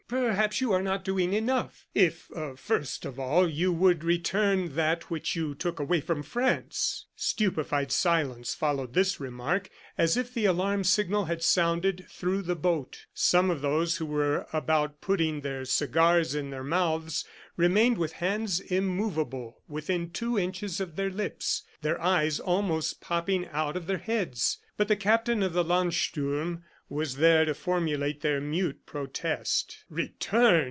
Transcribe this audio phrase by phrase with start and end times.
[0.11, 1.87] "Perhaps you are not doing enough.
[1.95, 7.05] If, first of all, you would return that which you took away from France!"...
[7.15, 13.05] Stupefied silence followed this remark, as if the alarm signal had sounded through the boat.
[13.13, 17.23] Some of those who were about putting their cigars in their mouths,
[17.55, 23.77] remained with hands immovable within two inches of their lips, their eyes almost popping out
[23.77, 24.57] of their heads.
[24.75, 29.85] But the Captain of the Landsturm was there to formulate their mute protest.
[29.89, 30.51] "Return!"